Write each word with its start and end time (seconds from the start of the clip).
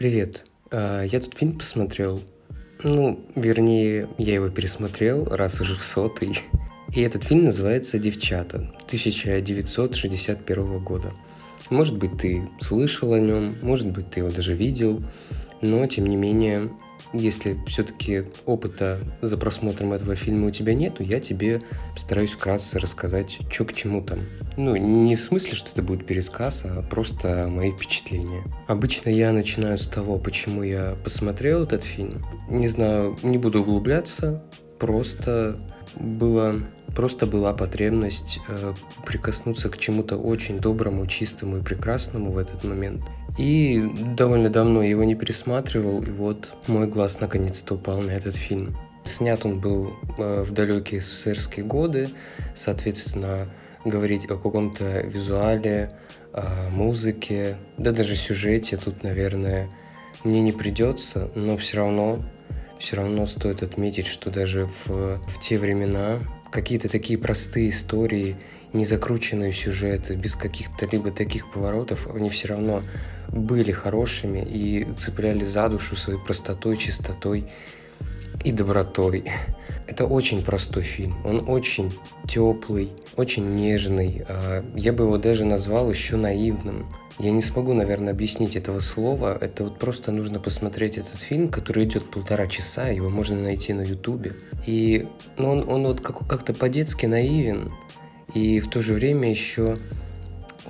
Привет. 0.00 0.46
А, 0.70 1.02
я 1.02 1.20
тут 1.20 1.34
фильм 1.34 1.58
посмотрел. 1.58 2.22
Ну, 2.82 3.22
вернее, 3.36 4.08
я 4.16 4.32
его 4.32 4.48
пересмотрел, 4.48 5.26
раз 5.26 5.60
уже 5.60 5.74
в 5.74 5.82
сотый. 5.82 6.40
И 6.96 7.02
этот 7.02 7.24
фильм 7.24 7.44
называется 7.44 7.98
«Девчата» 7.98 8.72
1961 8.86 10.82
года. 10.82 11.12
Может 11.68 11.98
быть, 11.98 12.16
ты 12.16 12.48
слышал 12.60 13.12
о 13.12 13.20
нем, 13.20 13.56
может 13.60 13.88
быть, 13.88 14.08
ты 14.08 14.20
его 14.20 14.30
даже 14.30 14.54
видел, 14.54 15.02
но, 15.60 15.86
тем 15.86 16.06
не 16.06 16.16
менее, 16.16 16.70
если 17.12 17.58
все-таки 17.66 18.24
опыта 18.46 18.98
за 19.22 19.36
просмотром 19.36 19.92
этого 19.92 20.14
фильма 20.14 20.48
у 20.48 20.50
тебя 20.50 20.74
нету, 20.74 21.02
я 21.02 21.20
тебе 21.20 21.62
постараюсь 21.94 22.32
вкратце 22.32 22.78
рассказать, 22.78 23.38
что 23.50 23.64
к 23.64 23.72
чему 23.72 24.02
там. 24.02 24.18
Ну, 24.56 24.76
не 24.76 25.16
в 25.16 25.20
смысле, 25.20 25.54
что 25.54 25.70
это 25.70 25.82
будет 25.82 26.06
пересказ, 26.06 26.62
а 26.64 26.82
просто 26.82 27.48
мои 27.48 27.72
впечатления. 27.72 28.42
Обычно 28.68 29.10
я 29.10 29.32
начинаю 29.32 29.78
с 29.78 29.86
того, 29.86 30.18
почему 30.18 30.62
я 30.62 30.96
посмотрел 31.02 31.62
этот 31.62 31.82
фильм. 31.82 32.24
Не 32.48 32.68
знаю, 32.68 33.16
не 33.22 33.38
буду 33.38 33.62
углубляться, 33.62 34.42
просто 34.80 35.56
было 35.94 36.60
просто 36.94 37.26
была 37.26 37.52
потребность 37.52 38.40
э, 38.48 38.74
прикоснуться 39.06 39.68
к 39.68 39.78
чему-то 39.78 40.16
очень 40.16 40.58
доброму, 40.58 41.06
чистому 41.06 41.58
и 41.58 41.62
прекрасному 41.62 42.32
в 42.32 42.38
этот 42.38 42.64
момент. 42.64 43.02
И 43.38 43.88
довольно 44.16 44.48
давно 44.48 44.82
его 44.82 45.04
не 45.04 45.14
пересматривал, 45.14 46.02
и 46.02 46.10
вот 46.10 46.52
мой 46.66 46.88
глаз 46.88 47.20
наконец-то 47.20 47.76
упал 47.76 48.00
на 48.00 48.10
этот 48.10 48.34
фильм. 48.34 48.76
Снят 49.04 49.44
он 49.46 49.60
был 49.60 49.92
э, 50.18 50.42
в 50.42 50.52
далекие 50.52 51.00
СССРские 51.00 51.64
годы, 51.64 52.10
соответственно, 52.54 53.48
говорить 53.84 54.24
о 54.24 54.36
каком-то 54.36 55.00
визуале, 55.02 55.92
о 56.32 56.70
музыке, 56.70 57.56
да 57.78 57.92
даже 57.92 58.14
сюжете 58.14 58.76
тут, 58.76 59.02
наверное, 59.02 59.70
мне 60.22 60.42
не 60.42 60.52
придется, 60.52 61.30
но 61.34 61.56
все 61.56 61.78
равно, 61.78 62.20
все 62.80 62.96
равно 62.96 63.26
стоит 63.26 63.62
отметить, 63.62 64.06
что 64.06 64.30
даже 64.30 64.64
в, 64.66 65.16
в 65.16 65.38
те 65.38 65.58
времена 65.58 66.20
какие-то 66.50 66.88
такие 66.88 67.18
простые 67.18 67.68
истории, 67.68 68.36
не 68.72 68.84
закрученные 68.84 69.52
сюжеты, 69.52 70.14
без 70.14 70.34
каких-то 70.34 70.86
либо 70.86 71.10
таких 71.10 71.50
поворотов, 71.52 72.08
они 72.12 72.30
все 72.30 72.48
равно 72.48 72.82
были 73.28 73.70
хорошими 73.70 74.40
и 74.40 74.88
цепляли 74.96 75.44
за 75.44 75.68
душу 75.68 75.94
своей 75.94 76.18
простотой, 76.18 76.76
чистотой 76.76 77.46
и 78.44 78.50
добротой. 78.50 79.24
Это 79.86 80.06
очень 80.06 80.42
простой 80.42 80.82
фильм. 80.82 81.14
Он 81.26 81.48
очень 81.48 81.92
теплый, 82.26 82.90
очень 83.16 83.52
нежный. 83.52 84.24
А, 84.26 84.64
я 84.74 84.92
бы 84.92 85.04
его 85.04 85.18
даже 85.18 85.44
назвал 85.44 85.90
еще 85.90 86.16
наивным. 86.16 86.86
Я 87.20 87.32
не 87.32 87.42
смогу, 87.42 87.74
наверное, 87.74 88.14
объяснить 88.14 88.56
этого 88.56 88.80
слова. 88.80 89.36
Это 89.38 89.64
вот 89.64 89.78
просто 89.78 90.10
нужно 90.10 90.40
посмотреть 90.40 90.96
этот 90.96 91.18
фильм, 91.20 91.48
который 91.48 91.84
идет 91.84 92.10
полтора 92.10 92.46
часа, 92.46 92.88
его 92.88 93.10
можно 93.10 93.36
найти 93.36 93.74
на 93.74 93.82
ютубе. 93.82 94.36
И 94.66 95.06
ну, 95.36 95.50
он, 95.50 95.68
он 95.68 95.86
вот 95.86 96.00
как- 96.00 96.26
как-то 96.26 96.54
по-детски 96.54 97.04
наивен, 97.04 97.74
и 98.32 98.58
в 98.60 98.70
то 98.70 98.80
же 98.80 98.94
время 98.94 99.28
еще 99.28 99.78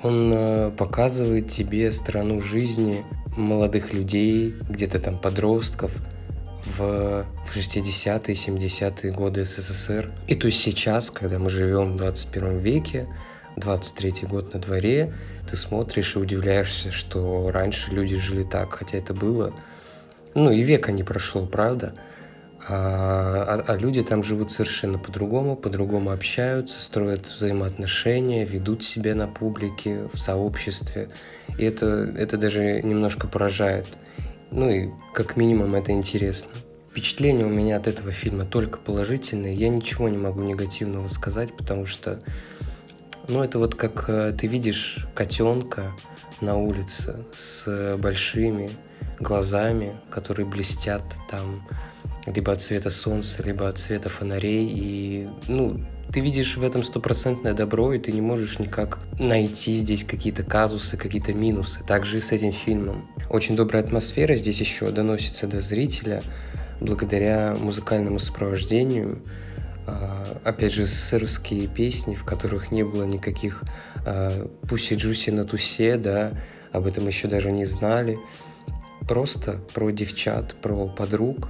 он 0.03 0.33
э, 0.35 0.71
показывает 0.73 1.49
тебе 1.49 1.93
сторону 1.93 2.43
жизни 2.43 3.05
молодых 3.37 3.93
людей, 3.93 4.53
где-то 4.69 4.99
там 4.99 5.19
подростков 5.19 5.97
в 6.77 7.27
60-е, 7.55 8.35
70-е 8.35 9.13
годы 9.13 9.45
СССР. 9.45 10.13
И 10.27 10.35
то 10.35 10.47
есть 10.49 10.61
сейчас, 10.61 11.13
когда 11.13 11.39
мы 11.39 11.49
живем 11.49 11.93
в 11.93 11.97
21 11.97 12.59
веке, 12.59 13.07
23 13.57 14.29
год 14.29 14.55
на 14.55 14.61
дворе, 14.61 15.13
ты 15.49 15.57
смотришь 15.57 16.17
и 16.17 16.19
удивляешься, 16.19 16.91
что 16.91 17.51
раньше 17.51 17.91
люди 17.91 18.17
жили 18.17 18.43
так, 18.45 18.75
хотя 18.75 18.99
это 18.99 19.15
было... 19.15 19.53
Ну 20.35 20.51
и 20.53 20.63
века 20.63 20.93
не 20.93 21.03
прошло, 21.03 21.45
правда? 21.45 21.93
А, 22.69 23.63
а, 23.67 23.73
а 23.73 23.77
люди 23.77 24.03
там 24.03 24.23
живут 24.23 24.53
совершенно 24.53 24.99
по-другому, 24.99 25.57
по-другому 25.57 26.11
общаются, 26.11 26.81
строят 26.81 27.27
взаимоотношения, 27.27 28.45
ведут 28.45 28.85
себя 28.85 29.15
на 29.15 29.27
публике, 29.27 30.09
в 30.13 30.19
сообществе. 30.19 31.09
И 31.59 31.65
это, 31.65 31.87
это 32.17 32.37
даже 32.37 32.81
немножко 32.83 33.27
поражает. 33.27 33.87
Ну 34.51 34.69
и 34.69 34.91
как 35.15 35.37
минимум 35.37 35.75
это 35.75 35.93
интересно. 35.93 36.51
Впечатление 36.91 37.47
у 37.47 37.51
меня 37.51 37.77
от 37.77 37.87
этого 37.87 38.13
фильма 38.13 38.45
только 38.45 38.79
положительное. 38.79 39.53
Я 39.53 39.69
ничего 39.69 40.09
не 40.09 40.19
могу 40.19 40.43
негативного 40.43 41.09
сказать, 41.09 41.57
потому 41.57 41.87
что 41.87 42.21
ну, 43.31 43.43
это 43.43 43.59
вот 43.59 43.75
как 43.75 44.05
э, 44.09 44.33
ты 44.33 44.47
видишь 44.47 45.07
котенка 45.15 45.93
на 46.41 46.57
улице 46.57 47.25
с 47.33 47.97
большими 47.99 48.71
глазами, 49.19 49.93
которые 50.11 50.47
блестят 50.47 51.03
там 51.31 51.63
либо 52.27 52.53
от 52.53 52.61
цвета 52.61 52.91
солнца, 52.91 53.43
либо 53.43 53.69
от 53.69 53.79
цвета 53.79 54.09
фонарей. 54.09 54.69
И, 54.69 55.29
ну, 55.49 55.81
ты 56.13 56.21
видишь 56.21 56.57
в 56.57 56.65
этом 56.65 56.83
стопроцентное 56.83 57.53
добро, 57.53 57.93
и 57.93 57.99
ты 57.99 58.13
не 58.13 58.21
можешь 58.21 58.59
никак 58.59 58.99
найти 59.19 59.75
здесь 59.75 60.05
какие-то 60.05 60.43
казусы, 60.43 60.97
какие-то 60.97 61.33
минусы. 61.33 61.85
Также 61.85 62.19
и 62.19 62.21
с 62.21 62.33
этим 62.33 62.53
фильмом. 62.53 63.09
Очень 63.29 63.57
добрая 63.57 63.83
атмосфера 63.83 64.35
здесь 64.35 64.61
еще 64.61 64.91
доносится 64.91 65.47
до 65.47 65.61
зрителя 65.61 66.23
благодаря 66.81 67.55
музыкальному 67.61 68.19
сопровождению. 68.19 69.23
А, 69.91 70.41
опять 70.45 70.73
же, 70.73 70.87
сырские 70.87 71.67
песни, 71.67 72.15
в 72.15 72.25
которых 72.25 72.71
не 72.71 72.83
было 72.83 73.05
никаких 73.05 73.63
пуси 74.69 74.95
джуси 74.95 75.31
на 75.31 75.45
тусе, 75.45 75.97
да, 75.97 76.33
об 76.73 76.87
этом 76.87 77.07
еще 77.07 77.29
даже 77.29 77.51
не 77.51 77.65
знали. 77.65 78.19
Просто 79.09 79.61
про 79.75 79.91
девчат, 79.91 80.55
про 80.55 80.87
подруг 80.89 81.49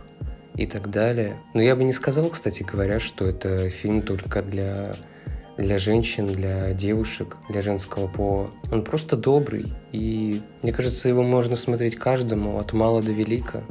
и 0.56 0.66
так 0.66 0.90
далее. 0.90 1.36
Но 1.54 1.62
я 1.62 1.76
бы 1.76 1.84
не 1.84 1.92
сказал, 1.92 2.28
кстати 2.30 2.62
говоря, 2.62 2.98
что 3.00 3.26
это 3.26 3.70
фильм 3.70 4.02
только 4.02 4.42
для 4.42 4.94
для 5.58 5.78
женщин, 5.78 6.26
для 6.26 6.72
девушек, 6.72 7.36
для 7.50 7.60
женского 7.60 8.06
пола. 8.06 8.48
Он 8.72 8.82
просто 8.82 9.16
добрый, 9.16 9.74
и 9.92 10.40
мне 10.62 10.72
кажется, 10.72 11.08
его 11.08 11.22
можно 11.22 11.54
смотреть 11.54 11.96
каждому, 11.96 12.58
от 12.58 12.72
мала 12.72 13.02
до 13.02 13.12
велика. 13.12 13.62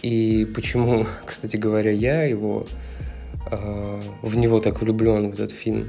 И 0.00 0.46
почему, 0.54 1.06
кстати 1.26 1.56
говоря, 1.56 1.90
я 1.90 2.22
его 2.22 2.66
э, 3.46 4.00
в 4.22 4.36
него 4.36 4.60
так 4.60 4.80
влюблен 4.80 5.30
в 5.30 5.34
этот 5.34 5.52
фильм. 5.52 5.86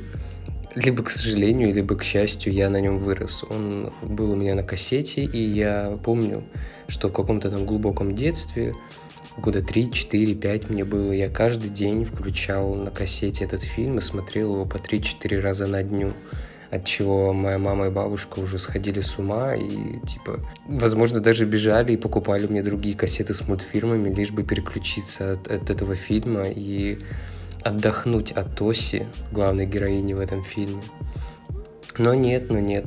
Либо 0.74 1.04
к 1.04 1.10
сожалению, 1.10 1.74
либо 1.74 1.96
к 1.96 2.04
счастью, 2.04 2.54
я 2.54 2.70
на 2.70 2.80
нем 2.80 2.98
вырос. 2.98 3.44
Он 3.50 3.92
был 4.02 4.32
у 4.32 4.36
меня 4.36 4.56
на 4.56 4.64
кассете, 4.64 5.24
и 5.24 5.38
я 5.38 5.98
помню, 6.04 6.44
что 6.88 7.10
в 7.10 7.14
каком-то 7.14 7.50
там 7.50 7.66
глубоком 7.66 8.16
детстве, 8.16 8.74
года 9.38 9.62
3, 9.62 9.92
4, 9.92 10.36
5 10.36 10.70
мне 10.70 10.86
было, 10.86 11.12
я 11.12 11.30
каждый 11.30 11.70
день 11.70 12.06
включал 12.06 12.76
на 12.76 12.90
кассете 12.90 13.44
этот 13.44 13.62
фильм 13.62 13.98
и 13.98 14.02
смотрел 14.02 14.54
его 14.54 14.66
по 14.66 14.78
3-4 14.78 15.42
раза 15.42 15.68
на 15.68 15.84
дню 15.84 16.14
от 16.72 16.86
чего 16.86 17.34
моя 17.34 17.60
мама 17.60 17.88
и 17.88 17.90
бабушка 17.92 18.40
уже 18.40 18.58
сходили 18.58 19.02
с 19.02 19.20
ума 19.20 19.54
и, 19.56 20.00
типа, 20.08 20.40
возможно, 20.66 21.20
даже 21.20 21.46
бежали 21.46 21.94
и 21.94 21.98
покупали 21.98 22.48
мне 22.48 22.64
другие 22.64 22.96
кассеты 22.96 23.34
с 23.34 23.46
мультфильмами, 23.46 24.14
лишь 24.14 24.32
бы 24.32 24.44
переключиться 24.44 25.34
от, 25.34 25.52
от 25.52 25.70
этого 25.70 25.96
фильма 25.96 26.46
и 26.48 27.00
отдохнуть 27.64 28.32
от 28.32 28.56
Тоси, 28.56 29.08
главной 29.32 29.66
героини 29.66 30.14
в 30.14 30.20
этом 30.20 30.44
фильме. 30.44 30.84
Но 31.98 32.14
нет, 32.14 32.50
но 32.50 32.60
нет. 32.60 32.86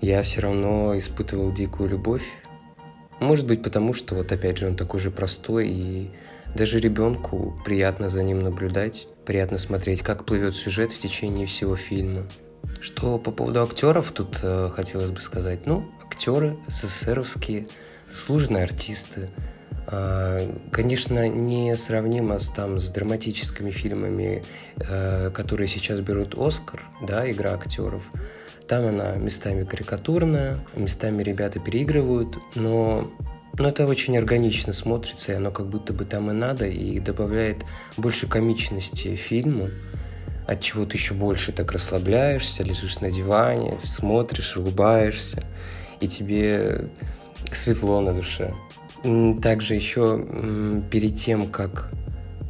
Я 0.00 0.22
все 0.22 0.40
равно 0.40 0.96
испытывал 0.98 1.50
дикую 1.50 1.90
любовь. 1.90 2.24
Может 3.20 3.46
быть, 3.46 3.62
потому 3.62 3.92
что, 3.92 4.16
вот 4.16 4.32
опять 4.32 4.58
же, 4.58 4.66
он 4.66 4.76
такой 4.76 4.98
же 4.98 5.10
простой, 5.10 5.68
и 5.68 6.10
даже 6.56 6.80
ребенку 6.80 7.56
приятно 7.64 8.08
за 8.08 8.22
ним 8.22 8.40
наблюдать, 8.40 9.06
приятно 9.24 9.58
смотреть, 9.58 10.02
как 10.02 10.24
плывет 10.24 10.56
сюжет 10.56 10.90
в 10.90 10.98
течение 10.98 11.46
всего 11.46 11.76
фильма. 11.76 12.26
Что 12.80 13.18
по 13.18 13.30
поводу 13.30 13.62
актеров 13.62 14.12
тут 14.12 14.40
э, 14.42 14.70
хотелось 14.74 15.10
бы 15.10 15.20
сказать. 15.20 15.66
Ну, 15.66 15.88
актеры 16.04 16.56
СССРовские, 16.68 17.68
служные 18.10 18.64
артисты, 18.64 19.30
конечно, 20.70 21.28
не 21.28 21.76
сравнимо 21.76 22.38
с, 22.38 22.48
там, 22.48 22.78
с 22.78 22.90
драматическими 22.90 23.70
фильмами, 23.70 24.44
э, 24.76 25.30
которые 25.30 25.68
сейчас 25.68 26.00
берут 26.00 26.34
Оскар, 26.38 26.82
да, 27.02 27.30
игра 27.30 27.54
актеров. 27.54 28.04
Там 28.68 28.86
она 28.86 29.16
местами 29.16 29.64
карикатурная, 29.64 30.58
местами 30.76 31.22
ребята 31.22 31.58
переигрывают, 31.58 32.38
но, 32.54 33.10
но 33.58 33.68
это 33.68 33.86
очень 33.86 34.16
органично 34.16 34.72
смотрится, 34.72 35.32
и 35.32 35.34
оно 35.34 35.50
как 35.50 35.68
будто 35.68 35.92
бы 35.92 36.04
там 36.04 36.30
и 36.30 36.32
надо, 36.32 36.66
и 36.66 37.00
добавляет 37.00 37.64
больше 37.96 38.28
комичности 38.28 39.16
фильму, 39.16 39.68
от 40.46 40.60
чего 40.60 40.86
ты 40.86 40.96
еще 40.96 41.14
больше 41.14 41.52
так 41.52 41.72
расслабляешься, 41.72 42.62
лежишь 42.62 43.00
на 43.00 43.10
диване, 43.10 43.78
смотришь, 43.82 44.56
улыбаешься, 44.56 45.44
и 46.00 46.08
тебе 46.08 46.88
светло 47.50 48.00
на 48.00 48.14
душе. 48.14 48.54
Также 49.42 49.74
еще 49.74 50.82
перед 50.90 51.16
тем, 51.16 51.48
как 51.48 51.90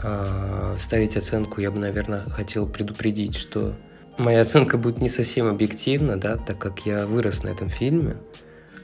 э, 0.02 0.74
ставить 0.78 1.16
оценку, 1.16 1.60
я 1.60 1.70
бы, 1.70 1.78
наверное, 1.78 2.24
хотел 2.30 2.66
предупредить, 2.68 3.34
что 3.34 3.74
моя 4.18 4.42
оценка 4.42 4.76
будет 4.76 5.00
не 5.00 5.08
совсем 5.08 5.46
объективна, 5.46 6.18
да, 6.18 6.36
так 6.36 6.58
как 6.58 6.84
я 6.84 7.06
вырос 7.06 7.42
на 7.42 7.50
этом 7.50 7.68
фильме. 7.68 8.16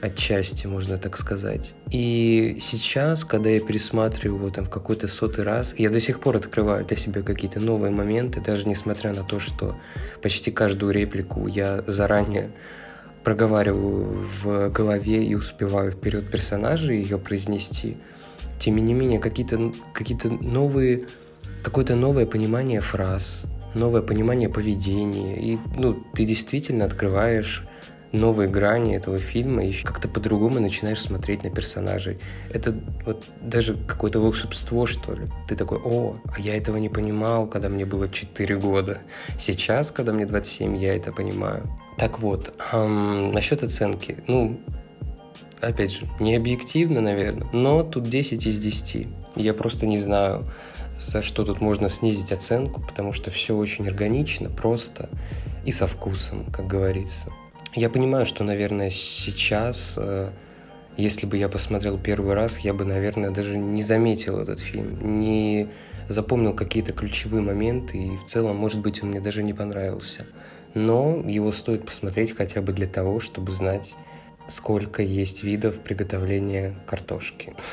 отчасти, 0.01 0.65
можно 0.67 0.97
так 0.97 1.17
сказать. 1.17 1.73
И 1.91 2.57
сейчас, 2.59 3.25
когда 3.25 3.49
я 3.49 3.59
пересматриваю 3.59 4.39
его 4.39 4.49
там 4.49 4.65
в 4.65 4.69
какой-то 4.69 5.07
сотый 5.07 5.43
раз, 5.43 5.75
я 5.77 5.89
до 5.89 5.99
сих 5.99 6.19
пор 6.19 6.37
открываю 6.37 6.85
для 6.85 6.97
себя 6.97 7.21
какие-то 7.21 7.59
новые 7.59 7.91
моменты, 7.91 8.41
даже 8.41 8.67
несмотря 8.67 9.13
на 9.13 9.23
то, 9.23 9.39
что 9.39 9.75
почти 10.21 10.51
каждую 10.51 10.93
реплику 10.93 11.47
я 11.47 11.83
заранее 11.87 12.51
проговариваю 13.23 14.25
в 14.43 14.69
голове 14.69 15.23
и 15.25 15.35
успеваю 15.35 15.91
вперед 15.91 16.29
персонажа 16.29 16.93
ее 16.93 17.17
произнести. 17.17 17.97
Тем 18.59 18.75
не 18.77 18.93
менее, 18.93 19.19
какие-то 19.19 19.71
какие 19.93 20.17
новые, 20.27 21.05
какое-то 21.63 21.95
новое 21.95 22.25
понимание 22.25 22.81
фраз, 22.81 23.45
новое 23.73 24.01
понимание 24.01 24.49
поведения. 24.49 25.39
И 25.39 25.57
ну, 25.77 26.03
ты 26.13 26.25
действительно 26.25 26.85
открываешь 26.85 27.65
новые 28.11 28.49
грани 28.49 28.95
этого 28.95 29.19
фильма 29.19 29.65
и 29.65 29.73
как-то 29.73 30.07
по-другому 30.07 30.59
начинаешь 30.59 31.01
смотреть 31.01 31.43
на 31.43 31.49
персонажей. 31.49 32.19
Это 32.51 32.75
вот 33.05 33.25
даже 33.41 33.75
какое-то 33.87 34.19
волшебство, 34.19 34.85
что 34.85 35.13
ли. 35.13 35.25
Ты 35.47 35.55
такой, 35.55 35.79
о, 35.83 36.15
а 36.25 36.39
я 36.39 36.57
этого 36.57 36.77
не 36.77 36.89
понимал, 36.89 37.47
когда 37.47 37.69
мне 37.69 37.85
было 37.85 38.09
4 38.09 38.57
года. 38.57 38.99
Сейчас, 39.37 39.91
когда 39.91 40.11
мне 40.11 40.25
27, 40.25 40.77
я 40.77 40.95
это 40.95 41.11
понимаю. 41.11 41.69
Так 41.97 42.19
вот, 42.19 42.53
эм, 42.71 43.31
насчет 43.31 43.61
оценки. 43.61 44.17
Ну, 44.27 44.59
опять 45.61 45.91
же, 45.91 46.07
не 46.19 46.35
объективно, 46.35 47.01
наверное, 47.01 47.47
но 47.53 47.83
тут 47.83 48.09
10 48.09 48.45
из 48.45 48.57
10. 48.57 49.07
Я 49.35 49.53
просто 49.53 49.85
не 49.85 49.99
знаю, 49.99 50.45
за 50.97 51.21
что 51.21 51.45
тут 51.45 51.61
можно 51.61 51.89
снизить 51.89 52.31
оценку, 52.31 52.81
потому 52.81 53.13
что 53.13 53.31
все 53.31 53.55
очень 53.55 53.87
органично, 53.87 54.49
просто 54.49 55.09
и 55.65 55.71
со 55.71 55.87
вкусом, 55.87 56.45
как 56.51 56.67
говорится. 56.67 57.31
Я 57.75 57.89
понимаю, 57.89 58.25
что, 58.25 58.43
наверное, 58.43 58.89
сейчас, 58.89 59.93
э, 59.97 60.31
если 60.97 61.27
бы 61.27 61.37
я 61.37 61.49
посмотрел 61.49 61.99
первый 61.99 62.33
раз, 62.33 62.57
я 62.59 62.73
бы, 62.73 62.83
наверное, 62.83 63.29
даже 63.29 63.59
не 63.59 63.83
заметил 63.83 64.39
этот 64.39 64.59
фильм, 64.59 65.19
не 65.19 65.69
запомнил 66.07 66.53
какие-то 66.55 66.93
ключевые 66.93 67.43
моменты, 67.43 67.97
и 67.97 68.17
в 68.17 68.25
целом, 68.25 68.55
может 68.55 68.81
быть, 68.81 69.03
он 69.03 69.09
мне 69.09 69.21
даже 69.21 69.43
не 69.43 69.53
понравился. 69.53 70.25
Но 70.73 71.23
его 71.27 71.51
стоит 71.51 71.85
посмотреть 71.85 72.35
хотя 72.35 72.61
бы 72.61 72.73
для 72.73 72.87
того, 72.87 73.19
чтобы 73.19 73.51
знать, 73.51 73.93
сколько 74.47 75.03
есть 75.03 75.43
видов 75.43 75.79
приготовления 75.79 76.75
картошки. 76.85 77.53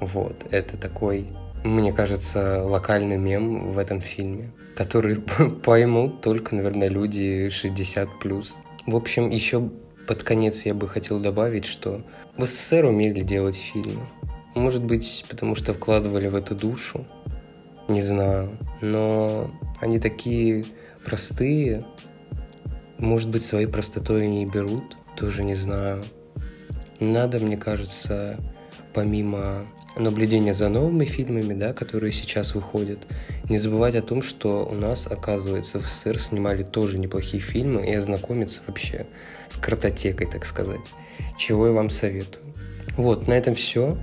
Вот, 0.00 0.46
это 0.50 0.76
такой, 0.76 1.28
мне 1.62 1.92
кажется, 1.92 2.64
локальный 2.64 3.18
мем 3.18 3.70
в 3.70 3.78
этом 3.78 4.00
фильме, 4.00 4.50
который 4.74 5.20
поймут 5.64 6.22
только, 6.22 6.56
наверное, 6.56 6.88
люди 6.88 7.46
60+. 7.46 8.08
В 8.86 8.96
общем, 8.96 9.30
еще 9.30 9.70
под 10.08 10.22
конец 10.24 10.66
я 10.66 10.74
бы 10.74 10.88
хотел 10.88 11.20
добавить, 11.20 11.64
что 11.64 12.02
в 12.36 12.44
СССР 12.44 12.84
умели 12.84 13.20
делать 13.20 13.56
фильмы. 13.56 14.08
Может 14.54 14.84
быть, 14.84 15.24
потому 15.28 15.54
что 15.54 15.72
вкладывали 15.72 16.28
в 16.28 16.34
это 16.34 16.54
душу, 16.54 17.06
не 17.88 18.02
знаю. 18.02 18.58
Но 18.80 19.50
они 19.80 19.98
такие 19.98 20.66
простые, 21.04 21.86
может 22.98 23.30
быть, 23.30 23.44
своей 23.44 23.66
простотой 23.66 24.24
они 24.24 24.42
и 24.42 24.46
берут, 24.46 24.96
тоже 25.16 25.42
не 25.44 25.54
знаю. 25.54 26.04
Надо, 27.00 27.38
мне 27.38 27.56
кажется, 27.56 28.38
помимо 28.92 29.66
наблюдения 29.96 30.54
за 30.54 30.68
новыми 30.68 31.04
фильмами, 31.04 31.54
да, 31.54 31.72
которые 31.72 32.12
сейчас 32.12 32.54
выходят, 32.54 32.98
не 33.48 33.58
забывать 33.58 33.94
о 33.94 34.02
том, 34.02 34.22
что 34.22 34.66
у 34.66 34.74
нас, 34.74 35.06
оказывается, 35.06 35.78
в 35.78 35.86
СССР 35.86 36.18
снимали 36.18 36.62
тоже 36.62 36.98
неплохие 36.98 37.42
фильмы 37.42 37.86
и 37.86 37.94
ознакомиться 37.94 38.62
вообще 38.66 39.06
с 39.48 39.56
картотекой, 39.56 40.26
так 40.26 40.44
сказать, 40.44 40.80
чего 41.36 41.66
я 41.66 41.72
вам 41.72 41.90
советую. 41.90 42.44
Вот, 42.96 43.26
на 43.26 43.34
этом 43.34 43.54
все. 43.54 43.98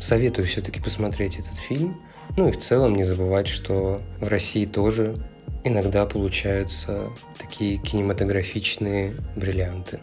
Советую 0.00 0.46
все-таки 0.46 0.80
посмотреть 0.80 1.38
этот 1.38 1.56
фильм. 1.56 2.00
Ну 2.36 2.48
и 2.48 2.52
в 2.52 2.58
целом 2.58 2.94
не 2.94 3.04
забывать, 3.04 3.46
что 3.46 4.02
в 4.20 4.26
России 4.26 4.64
тоже 4.64 5.16
иногда 5.62 6.04
получаются 6.04 7.10
такие 7.38 7.78
кинематографичные 7.78 9.14
бриллианты. 9.36 10.00